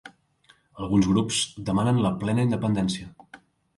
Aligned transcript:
Alguns 0.85 1.09
grups 1.11 1.41
demanen 1.69 2.01
la 2.07 2.13
plena 2.25 2.47
independència. 2.49 3.15